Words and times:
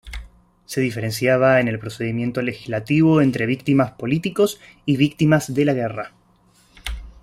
Se 0.65 0.81
diferenciaba 0.81 1.59
en 1.61 1.67
el 1.67 1.77
procedimiento 1.77 2.41
legislativo 2.41 3.21
entre 3.21 3.45
víctimas 3.45 3.91
políticos 3.91 4.59
y 4.83 4.97
víctimas 4.97 5.53
de 5.53 5.63
la 5.63 5.73
guerra. 5.73 6.11